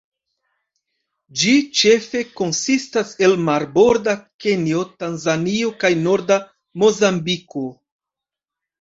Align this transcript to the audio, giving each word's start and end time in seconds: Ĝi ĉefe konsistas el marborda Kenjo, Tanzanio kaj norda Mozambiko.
Ĝi 1.41 1.53
ĉefe 1.81 2.23
konsistas 2.39 3.13
el 3.29 3.37
marborda 3.51 4.17
Kenjo, 4.47 4.85
Tanzanio 5.05 5.73
kaj 5.85 5.95
norda 6.11 6.43
Mozambiko. 6.83 7.69